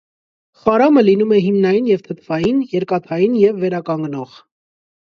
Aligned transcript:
Խարամը 0.61 1.03
լինում 1.07 1.35
է 1.37 1.41
հիմնային 1.49 1.91
և 1.91 2.03
թթվային, 2.09 2.65
երկաթային 2.75 3.39
և 3.45 3.63
վերականգնող։ 3.67 4.45